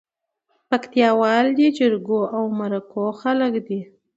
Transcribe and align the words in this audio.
پکتياوال 0.69 1.45
دي 1.57 1.67
جرګو 1.77 2.21
او 2.35 2.43
مرکو 2.59 3.03
خلک 3.21 3.53
دي 3.67 3.79